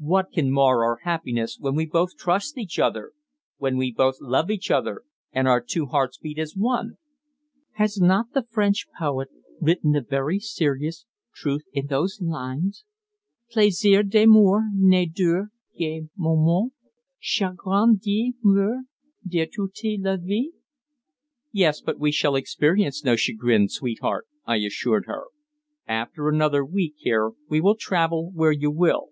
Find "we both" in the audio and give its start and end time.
1.76-2.16, 3.76-4.16